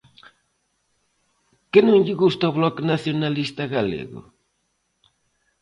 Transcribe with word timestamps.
¿Que 1.71 1.79
non 1.87 1.99
lle 2.05 2.15
gusta 2.23 2.43
ao 2.45 2.55
Bloque 2.59 2.81
Nacionalista 2.91 3.63
Galego? 3.75 4.21